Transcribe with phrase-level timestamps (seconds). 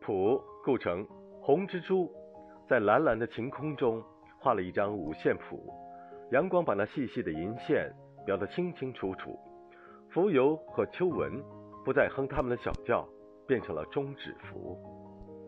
[0.00, 1.06] 谱构成，
[1.40, 2.10] 红蜘蛛
[2.68, 4.02] 在蓝蓝的晴空中
[4.38, 5.72] 画了一张五线谱，
[6.32, 7.92] 阳光把那细细的银线
[8.26, 9.38] 描得清清楚楚。
[10.12, 11.42] 蜉蝣和秋纹
[11.84, 13.06] 不再哼他们的小调，
[13.46, 14.76] 变成了中指符。